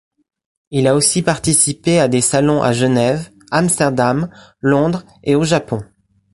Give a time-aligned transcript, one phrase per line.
[0.71, 4.31] Il a aussi participé à des salons à Genève, Amsterdam,
[4.63, 5.83] Londres et au Japon.